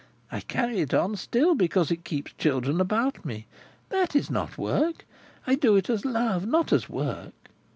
[0.31, 3.45] I carry it on still, because it keeps children about me.
[3.89, 5.05] That is not work.
[5.45, 7.33] I do it as love, not as work.